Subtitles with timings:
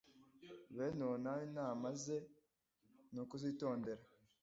[0.75, 2.17] Bene uwo nawe inama ze
[3.13, 4.03] nukuzitondera